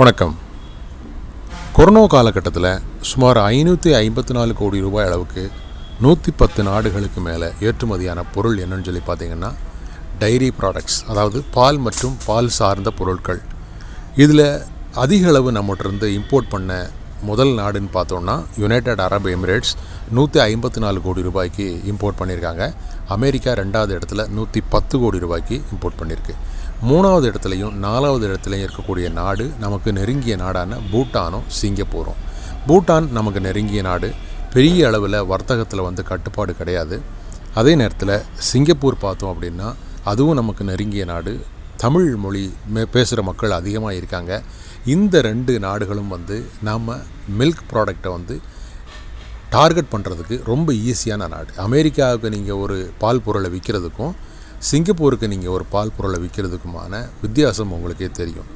வணக்கம். 0.00 0.34
கொரோனா 1.76 2.02
காலகட்டத்தில் 2.12 2.66
சுமார் 3.10 3.38
ஐநூற்றி 3.54 3.90
ஐம்பத்தி 4.00 4.32
நாலு 4.36 4.52
கோடி 4.58 4.80
ரூபாய் 4.84 5.06
அளவுக்கு 5.06 5.42
நூற்றி 6.04 6.30
பத்து 6.40 6.60
நாடுகளுக்கு 6.68 7.20
மேலே 7.20 7.48
ஏற்றுமதியான 7.68 8.22
பொருள் 8.34 8.58
என்னன்னு 8.64 8.86
சொல்லி 8.88 9.02
பார்த்தீங்கன்னா 9.08 9.50
டைரி 10.20 10.50
ப்ராடக்ட்ஸ் 10.58 10.98
அதாவது 11.12 11.40
பால் 11.56 11.80
மற்றும் 11.86 12.14
பால் 12.26 12.50
சார்ந்த 12.58 12.90
பொருட்கள். 13.00 13.40
இதில் 14.16 14.44
அதிக 15.04 15.28
அளவு 15.32 15.52
நம்மகிட்ட 15.58 16.12
இம்போர்ட் 16.18 16.52
பண்ண 16.54 16.90
முதல் 17.22 17.48
நாடுன்னு 17.48 17.88
பார்த்தோம்னா 17.92 18.44
யுனைடெட் 18.56 19.00
அரப் 19.00 19.26
எமிரேட்ஸ் 19.26 19.74
நூற்றி 20.10 20.40
ஐம்பத்தி 20.40 20.76
நாலு 20.76 21.00
கோடி 21.02 21.22
ரூபாய்க்கு 21.22 21.80
இம்போர்ட் 21.86 22.18
பண்ணியிருக்காங்க. 22.18 22.74
அமெரிக்கா 23.08 23.52
ரெண்டாவது 23.52 23.98
இடத்துல 23.98 24.28
நூற்றி 24.28 24.62
பத்து 24.68 24.98
கோடி 24.98 25.18
ரூபாய்க்கு 25.18 25.62
இம்போர்ட் 25.74 25.98
பண்ணியிருக்கு. 25.98 26.34
மூணாவது 26.86 27.30
இடத்துலையும் 27.30 27.72
நாலாவது 27.72 28.28
இடத்துலையும் 28.28 28.68
இருக்கக்கூடிய 28.68 29.12
நாடு 29.12 29.50
நமக்கு 29.60 29.92
நெருங்கிய 29.92 30.36
நாடான 30.36 30.76
பூட்டானும் 30.92 31.46
சிங்கப்பூரும். 31.60 32.18
பூட்டான் 32.68 33.10
நமக்கு 33.10 33.40
நெருங்கிய 33.40 33.82
நாடு. 33.82 34.14
பெரிய 34.52 34.86
அளவில் 34.86 35.24
வர்த்தகத்தில் 35.24 35.80
வந்து 35.80 36.02
கட்டுப்பாடு 36.02 36.56
கிடையாது. 36.56 37.00
அதே 37.54 37.74
நேரத்தில் 37.74 38.22
சிங்கப்பூர் 38.34 38.98
பார்த்தோம் 38.98 39.36
அப்படின்னா 39.36 39.74
அதுவும் 40.04 40.34
நமக்கு 40.34 40.64
நெருங்கிய 40.64 41.04
நாடு. 41.04 41.40
தமிழ் 41.76 42.16
மொழி 42.16 42.52
மே 42.66 42.84
பேசுகிற 42.84 43.22
மக்கள் 43.22 43.50
அதிகமாக 43.50 43.94
இருக்காங்க. 43.94 44.42
இந்த 44.94 45.20
ரெண்டு 45.28 45.52
நாடுகளும் 45.66 46.12
வந்து 46.14 46.36
நாம் 46.68 46.88
மில்க் 47.38 47.64
ப்ராடக்டை 47.72 48.10
வந்து 48.16 48.36
டார்கெட் 49.54 49.92
பண்ணுறதுக்கு 49.94 50.36
ரொம்ப 50.50 50.68
ஈஸியான 50.90 51.28
நாடு. 51.34 51.50
அமெரிக்காவுக்கு 51.66 52.28
நீங்கள் 52.36 52.60
ஒரு 52.64 52.76
பால் 53.02 53.24
பொருளை 53.26 53.50
விற்கிறதுக்கும் 53.54 54.14
சிங்கப்பூருக்கு 54.68 55.26
நீங்கள் 55.32 55.54
ஒரு 55.56 55.64
பால் 55.74 55.94
பொருளை 55.96 56.18
விற்கிறதுக்குமான 56.24 57.02
வித்தியாசம் 57.24 57.74
உங்களுக்கே 57.76 58.08
தெரியும். 58.20 58.48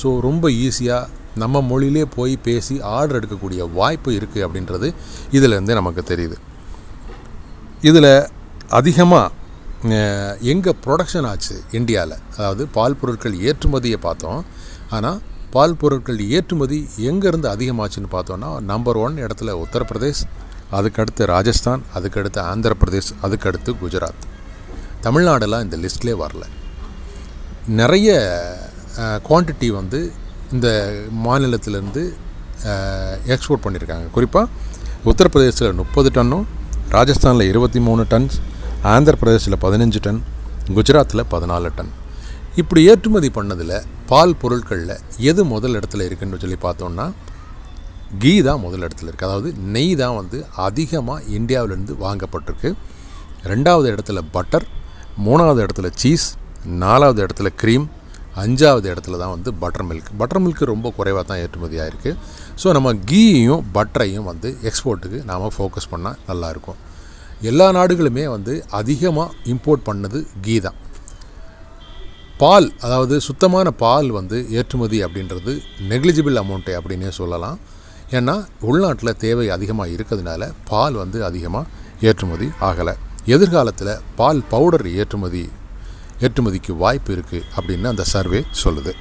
ஸோ 0.00 0.08
ரொம்ப 0.28 0.44
ஈஸியாக 0.66 1.08
நம்ம 1.42 1.60
மொழியிலே 1.70 2.04
போய் 2.16 2.34
பேசி 2.46 2.74
ஆர்டர் 2.94 3.18
எடுக்கக்கூடிய 3.18 3.60
வாய்ப்பு 3.78 4.10
இருக்குது 4.18 4.44
அப்படின்றது 4.46 4.88
இதிலேருந்தே 5.36 5.74
நமக்கு 5.80 6.04
தெரியுது. 6.12 6.38
இதில் 7.88 8.12
அதிகமாக 8.78 9.38
எங்கே 10.52 10.72
ப்ரொடக்ஷன் 10.84 11.28
ஆச்சு? 11.32 11.54
இந்தியாவில் 11.78 12.16
அதாவது 12.36 12.62
பால் 12.76 12.98
பொருட்கள் 13.00 13.36
ஏற்றுமதியை 13.48 13.98
பார்த்தோம். 14.06 14.40
ஆனால் 14.96 15.20
பால் 15.54 15.76
பொருட்கள் 15.80 16.18
ஏற்றுமதி 16.36 16.78
எங்கேருந்து 17.10 17.48
அதிகமாச்சுன்னு 17.54 18.10
பார்த்தோன்னா 18.12 18.50
நம்பர் 18.70 18.98
ஒன் 19.04 19.16
இடத்துல 19.24 19.54
உத்தரப்பிரதேஷ் 19.64 20.22
அதுக்கடுத்து 20.78 21.22
ராஜஸ்தான் 21.32 21.82
அதுக்கடுத்து 21.98 22.40
ஆந்திர 22.50 22.74
பிரதேஷ் 22.80 23.12
அதுக்கடுத்து 23.22 23.70
குஜராத். 23.82 24.24
தமிழ்நாடெல்லாம் 25.06 25.64
இந்த 25.66 25.76
லிஸ்ட்லேயே 25.76 26.16
வரல. 26.24 26.44
நிறைய 27.80 28.10
குவான்டிட்டி 29.28 29.68
வந்து 29.78 30.00
இந்த 30.52 30.68
மாநிலத்திலேருந்து 31.24 32.02
எக்ஸ்போர்ட் 33.34 33.64
பண்ணியிருக்காங்க. 33.64 34.06
குறிப்பாக 34.10 34.48
உத்தரப்பிரதேசத்தில் 35.10 35.80
முப்பது 35.82 36.10
டன்னும் 36.16 36.46
ராஜஸ்தானில் 36.96 37.48
இருபத்தி 37.52 37.80
மூணு 37.80 38.02
டன்ஸ் 38.12 38.36
ஆந்திர 38.94 39.16
பிரதேசில் 39.22 39.62
பதினஞ்சு 39.64 40.00
டன் 40.06 40.22
குஜராத்தில் 40.76 41.30
பதினாலு 41.34 41.70
டன். 41.76 41.92
இப்படி 42.60 42.82
ஏற்றுமதி 42.90 43.28
பண்ணதில் 43.38 43.76
பால் 44.10 44.38
பொருட்களில் 44.42 44.94
எது 45.30 45.42
முதல் 45.52 45.76
இடத்துல 45.78 46.04
இருக்குன்னு 46.08 46.40
சொல்லி 46.42 46.56
பார்த்தோம்னா 46.64 47.04
கீ 48.22 48.32
தான் 48.46 48.62
முதல் 48.64 48.84
இடத்துல 48.86 49.08
இருக்குது 49.10 49.28
அதாவது 49.28 49.50
நெய் 49.74 49.92
தான் 50.00 50.16
வந்து 50.20 50.38
அதிகமாக 50.66 51.26
இந்தியாவிலேருந்து 51.38 51.94
வாங்கப்பட்டிருக்கு. 52.04 52.70
ரெண்டாவது 53.52 53.86
இடத்துல 53.94 54.20
பட்டர் 54.36 54.66
மூணாவது 55.26 55.60
இடத்துல 55.66 55.90
சீஸ் 56.02 56.26
நாலாவது 56.82 57.20
இடத்துல 57.26 57.50
க்ரீம் 57.62 57.86
அஞ்சாவது 58.42 58.86
இடத்துல 58.92 59.18
தான் 59.22 59.32
வந்து 59.36 59.50
பட்டர் 59.62 59.86
மில்க். 59.88 60.10
பட்டர் 60.20 60.42
மில்க் 60.44 60.62
ரொம்ப 60.72 60.90
குறைவாக 60.98 61.24
தான் 61.30 61.40
ஏற்றுமதியாக 61.44 61.90
இருக்குது 61.92 62.18
ஸோ 62.62 62.68
நம்ம 62.76 62.92
கீயையும் 63.10 63.64
பட்டரையும் 63.76 64.28
வந்து 64.32 64.50
எக்ஸ்போர்ட்டுக்கு 64.70 65.20
நாம் 65.30 65.48
ஃபோக்கஸ் 65.56 65.90
பண்ணால் 65.94 66.20
நல்லாயிருக்கும் 66.30 66.78
எல்லா 67.50 67.66
நாடுகளுமே 67.80 68.24
வந்து 68.36 68.54
அதிகமாக 68.80 69.34
இம்போர்ட் 69.54 69.88
பண்ணது 69.90 70.18
கீ 70.46 70.56
தான். 70.66 70.78
பால் 72.40 72.66
அதாவது 72.84 73.14
சுத்தமான 73.26 73.68
பால் 73.82 74.08
வந்து 74.16 74.36
ஏற்றுமதி 74.58 74.98
அப்படின்றது 75.04 75.52
நெக்லிஜிபிள் 75.90 76.38
அமௌண்ட்டு 76.42 76.72
அப்படின்னே 76.78 77.10
சொல்லலாம். 77.18 77.58
ஏன்னா 78.18 78.34
உள்நாட்டில் 78.68 79.18
தேவை 79.24 79.46
அதிகமாக 79.56 79.94
இருக்கிறதுனால 79.96 80.48
பால் 80.70 80.96
வந்து 81.02 81.18
அதிகமாக 81.28 81.68
ஏற்றுமதி 82.08 82.48
ஆகலை. 82.68 82.94
எதிர்காலத்தில் 83.34 83.92
பால் 84.20 84.42
பவுடர் 84.52 84.86
ஏற்றுமதி 85.00 85.44
ஏற்றுமதிக்கு 86.26 86.72
வாய்ப்பு 86.84 87.10
இருக்குது 87.16 87.46
அப்படின்னு 87.56 87.92
அந்த 87.92 88.04
சர்வே 88.14 88.40
சொல்லுது. 88.62 88.92